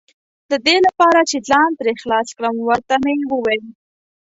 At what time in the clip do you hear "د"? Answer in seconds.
0.51-0.53